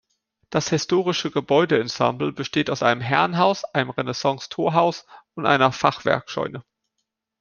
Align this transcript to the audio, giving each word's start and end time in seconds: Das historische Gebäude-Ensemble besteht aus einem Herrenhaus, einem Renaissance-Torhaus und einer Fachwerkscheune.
Das 0.49 0.69
historische 0.69 1.29
Gebäude-Ensemble 1.29 2.31
besteht 2.31 2.71
aus 2.71 2.81
einem 2.81 3.01
Herrenhaus, 3.01 3.63
einem 3.65 3.91
Renaissance-Torhaus 3.91 5.05
und 5.35 5.45
einer 5.45 5.71
Fachwerkscheune. 5.71 6.63